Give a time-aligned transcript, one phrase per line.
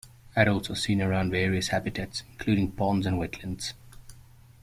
[0.35, 3.73] Adults are seen around various habitats including ponds and wetlands.